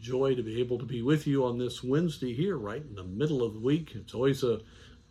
joy 0.00 0.34
to 0.34 0.42
be 0.42 0.60
able 0.60 0.78
to 0.78 0.84
be 0.84 1.02
with 1.02 1.26
you 1.26 1.44
on 1.44 1.58
this 1.58 1.84
Wednesday 1.84 2.34
here, 2.34 2.56
right 2.56 2.82
in 2.82 2.94
the 2.94 3.04
middle 3.04 3.42
of 3.42 3.54
the 3.54 3.60
week. 3.60 3.92
It's 3.94 4.14
always 4.14 4.42
a, 4.42 4.60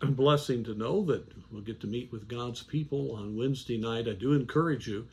blessing 0.00 0.64
to 0.64 0.74
know 0.74 1.04
that 1.04 1.26
we'll 1.50 1.60
get 1.60 1.80
to 1.80 1.86
meet 1.86 2.10
with 2.10 2.26
God's 2.26 2.62
people 2.62 3.14
on 3.16 3.36
Wednesday 3.36 3.76
night. 3.76 4.08
I 4.08 4.14
do 4.14 4.32
encourage 4.32 4.88
you 4.88 5.06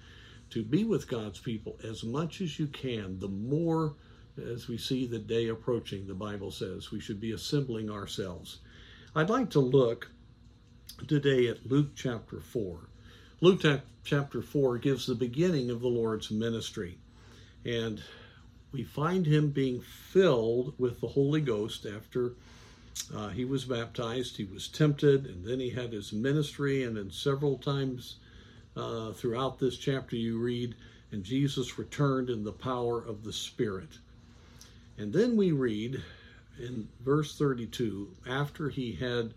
to 0.49 0.63
be 0.63 0.85
with 0.85 1.09
God's 1.09 1.39
people 1.39 1.77
as 1.83 2.03
much 2.03 2.41
as 2.41 2.57
you 2.57 2.67
can. 2.67 3.19
The 3.19 3.27
more, 3.27 3.95
as 4.41 4.67
we 4.67 4.77
see 4.77 5.05
the 5.05 5.19
day 5.19 5.49
approaching, 5.49 6.07
the 6.07 6.13
Bible 6.13 6.51
says 6.51 6.91
we 6.91 7.01
should 7.01 7.19
be 7.19 7.33
assembling 7.33 7.89
ourselves. 7.89 8.59
I'd 9.13 9.29
like 9.29 9.49
to 9.51 9.59
look 9.59 10.09
today 11.07 11.47
at 11.47 11.65
Luke 11.65 11.89
chapter 11.95 12.39
4. 12.39 12.79
Luke 13.41 13.61
chapter 14.03 14.41
4 14.41 14.77
gives 14.77 15.05
the 15.05 15.15
beginning 15.15 15.69
of 15.69 15.81
the 15.81 15.87
Lord's 15.87 16.31
ministry. 16.31 16.97
And 17.65 18.01
we 18.77 18.83
find 18.83 19.25
him 19.25 19.49
being 19.49 19.81
filled 19.81 20.71
with 20.77 21.01
the 21.01 21.07
Holy 21.07 21.41
Ghost 21.41 21.87
after 21.87 22.33
uh, 23.11 23.29
he 23.29 23.43
was 23.43 23.65
baptized. 23.65 24.37
He 24.37 24.43
was 24.43 24.67
tempted, 24.67 25.25
and 25.25 25.43
then 25.43 25.59
he 25.59 25.71
had 25.71 25.91
his 25.91 26.13
ministry. 26.13 26.83
And 26.83 26.95
then 26.95 27.09
several 27.09 27.57
times 27.57 28.17
uh, 28.75 29.13
throughout 29.13 29.57
this 29.57 29.77
chapter, 29.77 30.15
you 30.15 30.37
read, 30.37 30.75
and 31.11 31.23
Jesus 31.23 31.79
returned 31.79 32.29
in 32.29 32.43
the 32.43 32.51
power 32.51 33.01
of 33.01 33.23
the 33.23 33.33
Spirit. 33.33 33.97
And 34.99 35.11
then 35.11 35.35
we 35.35 35.51
read 35.51 36.03
in 36.59 36.87
verse 37.03 37.35
32 37.35 38.15
after 38.27 38.69
he 38.69 38.91
had 38.91 39.33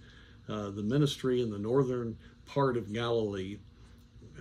uh, 0.51 0.69
the 0.69 0.83
ministry 0.83 1.41
in 1.41 1.49
the 1.49 1.59
northern 1.59 2.19
part 2.45 2.77
of 2.77 2.93
Galilee, 2.93 3.57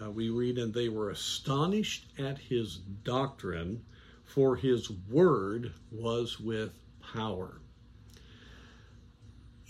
uh, 0.03 0.11
we 0.11 0.29
read, 0.29 0.57
and 0.57 0.73
they 0.73 0.89
were 0.89 1.09
astonished 1.09 2.07
at 2.17 2.37
his 2.37 2.79
doctrine, 3.05 3.85
for 4.29 4.55
his 4.55 4.91
word 5.09 5.73
was 5.91 6.39
with 6.39 6.71
power. 7.13 7.61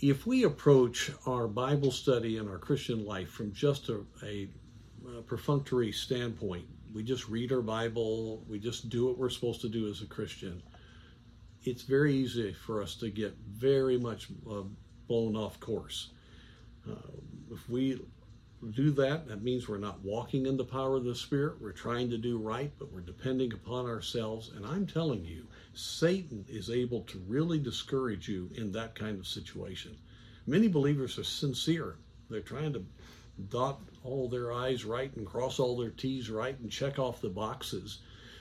If 0.02 0.26
we 0.26 0.44
approach 0.44 1.10
our 1.26 1.48
Bible 1.48 1.90
study 1.90 2.36
and 2.36 2.48
our 2.48 2.58
Christian 2.58 3.04
life 3.06 3.30
from 3.30 3.52
just 3.52 3.88
a, 3.88 4.02
a, 4.22 4.48
a 5.18 5.22
perfunctory 5.22 5.92
standpoint, 5.92 6.66
we 6.94 7.02
just 7.02 7.28
read 7.28 7.52
our 7.52 7.62
Bible, 7.62 8.44
we 8.48 8.58
just 8.58 8.90
do 8.90 9.06
what 9.06 9.16
we're 9.16 9.30
supposed 9.30 9.62
to 9.62 9.68
do 9.68 9.88
as 9.88 10.02
a 10.02 10.06
Christian, 10.06 10.62
it's 11.64 11.82
very 11.82 12.14
easy 12.14 12.52
for 12.52 12.82
us 12.82 12.94
to 12.96 13.10
get 13.10 13.34
very 13.48 13.98
much 13.98 14.28
uh, 14.50 14.62
blown 15.08 15.36
off 15.36 15.58
course. 15.60 16.10
Uh, 16.90 16.94
if 17.50 17.68
we 17.68 18.00
do 18.68 18.90
that, 18.92 19.26
that 19.28 19.42
means 19.42 19.68
we're 19.68 19.78
not 19.78 20.04
walking 20.04 20.46
in 20.46 20.56
the 20.56 20.64
power 20.64 20.96
of 20.96 21.04
the 21.04 21.14
Spirit. 21.14 21.60
We're 21.60 21.72
trying 21.72 22.10
to 22.10 22.18
do 22.18 22.38
right, 22.38 22.70
but 22.78 22.92
we're 22.92 23.00
depending 23.00 23.52
upon 23.52 23.86
ourselves. 23.86 24.50
And 24.54 24.66
I'm 24.66 24.86
telling 24.86 25.24
you, 25.24 25.46
Satan 25.72 26.44
is 26.48 26.68
able 26.68 27.02
to 27.04 27.18
really 27.26 27.58
discourage 27.58 28.28
you 28.28 28.50
in 28.54 28.72
that 28.72 28.94
kind 28.94 29.18
of 29.18 29.26
situation. 29.26 29.96
Many 30.46 30.68
believers 30.68 31.18
are 31.18 31.24
sincere. 31.24 31.96
They're 32.28 32.40
trying 32.40 32.74
to 32.74 32.84
dot 33.48 33.80
all 34.04 34.28
their 34.28 34.52
I's 34.52 34.84
right 34.84 35.14
and 35.16 35.26
cross 35.26 35.58
all 35.58 35.76
their 35.76 35.90
T's 35.90 36.28
right 36.28 36.58
and 36.58 36.70
check 36.70 36.98
off 36.98 37.22
the 37.22 37.30
boxes. 37.30 37.98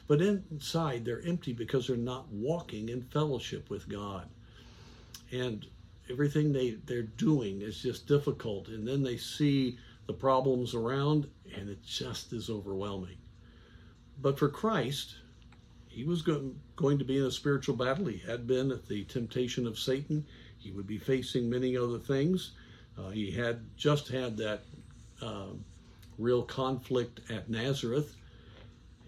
But 0.08 0.22
inside, 0.22 1.06
they're 1.06 1.22
empty 1.22 1.54
because 1.54 1.88
they're 1.88 1.96
not 1.96 2.28
walking 2.30 2.90
in 2.90 3.04
fellowship 3.04 3.70
with 3.70 3.88
God. 3.88 4.28
And 5.32 5.66
everything 6.10 6.52
they, 6.52 6.72
they're 6.86 7.04
doing 7.04 7.62
is 7.62 7.82
just 7.82 8.08
difficult. 8.08 8.68
And 8.68 8.88
then 8.88 9.04
they 9.04 9.18
see 9.18 9.78
the 10.10 10.14
problems 10.14 10.74
around, 10.74 11.30
and 11.56 11.70
it 11.70 11.84
just 11.84 12.34
is 12.34 12.50
overwhelming. 12.50 13.18
But 14.20 14.40
for 14.40 14.50
Christ, 14.50 15.18
he 15.88 16.04
was 16.04 16.24
going 16.24 16.98
to 16.98 17.06
be 17.06 17.20
in 17.20 17.26
a 17.26 17.32
spiritual 17.32 17.76
battle. 17.76 18.08
He 18.08 18.18
had 18.18 18.48
been 18.48 18.72
at 18.72 18.88
the 18.88 19.04
temptation 19.04 19.68
of 19.68 19.78
Satan. 19.78 20.26
He 20.58 20.72
would 20.72 20.88
be 20.88 20.98
facing 20.98 21.48
many 21.48 21.78
other 21.78 22.00
things. 22.00 22.54
Uh, 22.98 23.10
he 23.10 23.30
had 23.30 23.60
just 23.78 24.08
had 24.08 24.36
that 24.38 24.64
uh, 25.22 25.50
real 26.18 26.42
conflict 26.42 27.20
at 27.30 27.48
Nazareth. 27.48 28.16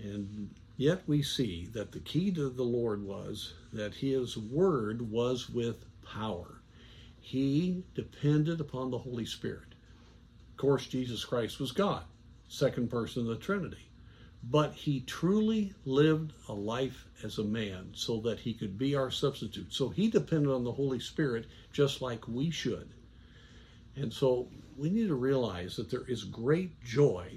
And 0.04 0.52
yet 0.78 1.02
we 1.08 1.24
see 1.24 1.68
that 1.74 1.92
the 1.92 2.02
key 2.02 2.32
to 2.34 2.48
the 2.48 2.62
Lord 2.62 3.04
was 3.04 3.56
that 3.74 3.96
his 3.96 4.38
word 4.38 5.02
was 5.02 5.50
with 5.50 5.84
power. 6.06 6.62
He 7.20 7.86
depended 7.96 8.62
upon 8.62 8.92
the 8.92 9.00
Holy 9.00 9.26
Spirit 9.26 9.71
course, 10.58 10.88
Jesus 10.88 11.26
Christ 11.26 11.60
was 11.60 11.72
God, 11.72 12.04
second 12.48 12.90
person 12.90 13.24
of 13.24 13.28
the 13.28 13.36
Trinity. 13.36 13.90
But 14.44 14.74
he 14.74 15.02
truly 15.02 15.74
lived 15.86 16.34
a 16.48 16.54
life 16.54 17.06
as 17.24 17.38
a 17.38 17.44
man 17.44 17.92
so 17.94 18.20
that 18.22 18.40
he 18.40 18.54
could 18.54 18.78
be 18.78 18.96
our 18.96 19.12
substitute. 19.12 19.72
So 19.72 19.90
he 19.90 20.10
depended 20.10 20.52
on 20.52 20.64
the 20.64 20.72
Holy 20.72 21.00
Spirit 21.00 21.46
just 21.72 22.02
like 22.02 22.28
we 22.28 22.50
should. 22.50 22.90
And 23.96 24.12
so 24.12 24.48
we 24.78 24.90
need 24.90 25.08
to 25.08 25.16
realize 25.16 25.76
that 25.76 25.92
there 25.92 26.06
is 26.08 26.24
great 26.24 26.82
joy 26.84 27.32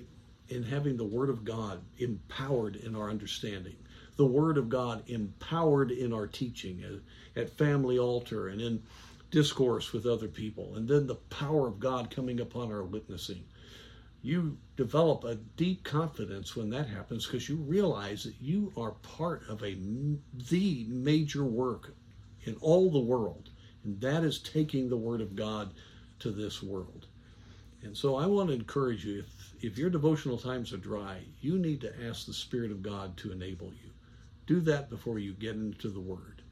in 0.49 0.63
having 0.63 0.97
the 0.97 1.05
Word 1.05 1.31
of 1.31 1.45
God 1.45 1.81
empowered 1.99 2.77
in 2.77 2.95
our 2.95 3.11
understanding, 3.11 3.77
the 4.17 4.27
Word 4.27 4.59
of 4.59 4.69
God 4.69 5.03
empowered 5.09 5.91
in 5.91 6.13
our 6.13 6.27
teaching 6.27 6.83
at, 7.37 7.43
at 7.43 7.51
family 7.51 7.99
altar 7.99 8.49
and 8.49 8.61
in 8.61 8.83
discourse 9.35 9.93
with 9.93 10.07
other 10.07 10.29
people, 10.29 10.77
and 10.77 10.87
then 10.87 11.09
the 11.09 11.17
power 11.17 11.67
of 11.67 11.81
God 11.81 12.09
coming 12.09 12.39
upon 12.39 12.71
our 12.71 12.85
witnessing. 12.85 13.45
You 14.23 14.57
develop 14.77 15.25
a 15.25 15.35
deep 15.35 15.83
confidence 15.83 16.55
when 16.55 16.71
that 16.71 16.87
happens 16.87 17.27
because 17.27 17.49
you 17.49 17.57
realize 17.57 18.23
that 18.23 18.41
you 18.41 18.73
are 18.77 18.93
part 19.03 19.43
of 19.49 19.65
a 19.65 19.77
the 20.49 20.87
major 20.89 21.45
work 21.45 21.97
in 22.45 22.55
all 22.61 22.93
the 22.93 23.01
world, 23.01 23.51
and 23.83 24.01
that 24.01 24.23
is 24.23 24.39
taking 24.39 24.89
the 24.89 24.97
Word 24.97 25.21
of 25.21 25.35
God 25.35 25.75
to 26.21 26.31
this 26.31 26.63
world. 26.63 27.09
And 27.83 27.97
so 27.97 28.15
I 28.15 28.27
want 28.27 28.51
to 28.51 28.55
encourage 28.55 29.05
you 29.05 29.19
if, 29.19 29.55
if 29.65 29.77
your 29.77 29.91
devotional 29.91 30.39
times 30.39 30.73
are 30.73 30.77
dry, 30.77 31.23
you 31.41 31.59
need 31.59 31.81
to 31.81 32.07
ask 32.07 32.25
the 32.25 32.33
Spirit 32.33 32.71
of 32.71 32.85
God 32.85 33.17
to 33.17 33.33
enable 33.33 33.73
you. 33.73 33.91
Do 34.47 34.61
that 34.61 34.91
before 34.91 35.19
you 35.19 35.35
get 35.35 35.57
into 35.57 35.89
the 35.89 35.99
Word. 35.99 36.44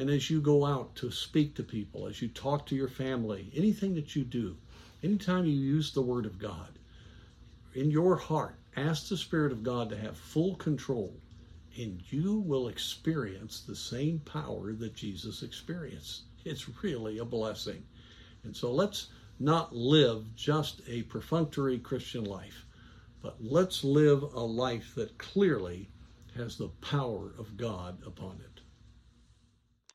And 0.00 0.08
as 0.08 0.30
you 0.30 0.40
go 0.40 0.64
out 0.64 0.94
to 0.96 1.10
speak 1.10 1.54
to 1.56 1.62
people, 1.62 2.06
as 2.06 2.22
you 2.22 2.28
talk 2.28 2.64
to 2.64 2.74
your 2.74 2.88
family, 2.88 3.52
anything 3.54 3.94
that 3.96 4.16
you 4.16 4.24
do, 4.24 4.56
anytime 5.02 5.44
you 5.44 5.52
use 5.52 5.92
the 5.92 6.00
Word 6.00 6.24
of 6.24 6.38
God, 6.38 6.78
in 7.74 7.90
your 7.90 8.16
heart, 8.16 8.54
ask 8.78 9.10
the 9.10 9.16
Spirit 9.18 9.52
of 9.52 9.62
God 9.62 9.90
to 9.90 9.98
have 9.98 10.16
full 10.16 10.54
control, 10.54 11.12
and 11.76 12.00
you 12.10 12.38
will 12.38 12.68
experience 12.68 13.60
the 13.60 13.76
same 13.76 14.20
power 14.20 14.72
that 14.72 14.94
Jesus 14.94 15.42
experienced. 15.42 16.22
It's 16.46 16.82
really 16.82 17.18
a 17.18 17.24
blessing. 17.26 17.84
And 18.42 18.56
so 18.56 18.72
let's 18.72 19.08
not 19.38 19.76
live 19.76 20.34
just 20.34 20.80
a 20.88 21.02
perfunctory 21.02 21.78
Christian 21.78 22.24
life, 22.24 22.64
but 23.20 23.36
let's 23.38 23.84
live 23.84 24.22
a 24.22 24.40
life 24.40 24.94
that 24.94 25.18
clearly 25.18 25.90
has 26.36 26.56
the 26.56 26.70
power 26.80 27.34
of 27.38 27.58
God 27.58 27.98
upon 28.06 28.40
it. 28.42 28.62